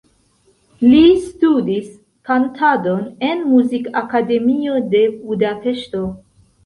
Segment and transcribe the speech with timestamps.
[0.85, 1.91] Li studis
[2.29, 6.03] kantadon en Muzikakademio de Budapeŝto.